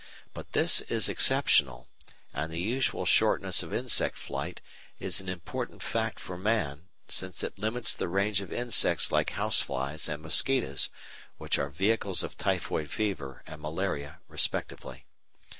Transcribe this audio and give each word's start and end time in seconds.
But 0.33 0.53
this 0.53 0.81
is 0.89 1.07
exceptional, 1.09 1.87
and 2.33 2.51
the 2.51 2.59
usual 2.59 3.05
shortness 3.05 3.61
of 3.61 3.71
insect 3.71 4.17
flight 4.17 4.59
is 4.97 5.21
an 5.21 5.29
important 5.29 5.83
fact 5.83 6.19
for 6.19 6.39
man 6.39 6.87
since 7.07 7.43
it 7.43 7.59
limits 7.59 7.93
the 7.93 8.07
range 8.07 8.41
of 8.41 8.51
insects 8.51 9.11
like 9.11 9.29
house 9.33 9.61
flies 9.61 10.09
and 10.09 10.23
mosquitoes 10.23 10.89
which 11.37 11.59
are 11.59 11.69
vehicles 11.69 12.23
of 12.23 12.35
typhoid 12.35 12.89
fever 12.89 13.43
and 13.45 13.61
malaria 13.61 14.21
respectively. 14.27 15.05